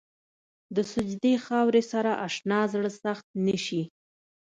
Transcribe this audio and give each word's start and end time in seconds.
د 0.75 0.77
سجدې 0.91 1.33
خاورې 1.45 1.83
سره 1.91 2.11
اشنا 2.27 2.59
زړه 2.73 2.91
سخت 3.03 3.25
نه 3.45 3.57
شي. 3.65 3.83